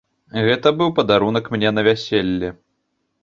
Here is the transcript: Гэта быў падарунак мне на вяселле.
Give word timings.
Гэта 0.45 0.71
быў 0.77 0.89
падарунак 0.99 1.51
мне 1.55 1.69
на 1.79 1.83
вяселле. 1.87 2.49